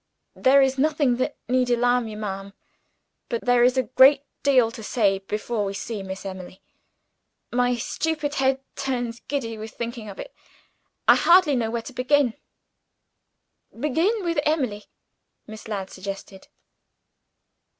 "There 0.35 0.63
is 0.63 0.79
nothing 0.79 1.17
that 1.17 1.35
need 1.47 1.69
alarm 1.69 2.07
you, 2.07 2.17
ma'am 2.17 2.53
but 3.29 3.45
there 3.45 3.63
is 3.63 3.77
a 3.77 3.83
great 3.83 4.23
deal 4.41 4.71
to 4.71 4.81
say, 4.81 5.19
before 5.19 5.69
you 5.69 5.75
see 5.75 6.01
Miss 6.01 6.25
Emily. 6.25 6.59
My 7.51 7.75
stupid 7.75 8.33
head 8.33 8.61
turns 8.75 9.19
giddy 9.27 9.59
with 9.59 9.73
thinking 9.75 10.09
of 10.09 10.17
it. 10.19 10.33
I 11.07 11.15
hardly 11.15 11.55
know 11.55 11.69
where 11.69 11.83
to 11.83 11.93
begin." 11.93 12.33
"Begin 13.79 14.23
with 14.23 14.39
Emily," 14.43 14.85
Miss 15.45 15.67
Ladd 15.67 15.91
suggested. 15.91 16.47